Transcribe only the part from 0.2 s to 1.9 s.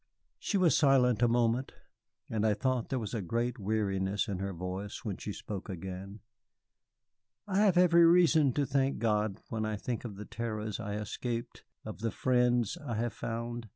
She was silent a moment,